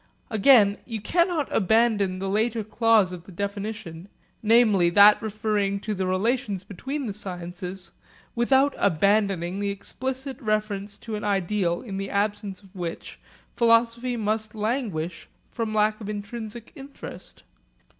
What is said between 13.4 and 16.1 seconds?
philosophy must languish from lack of